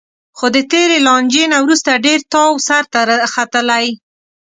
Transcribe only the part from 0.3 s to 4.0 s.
خو د تېرې لانجې نه وروسته ډېر تاو سرته ختلی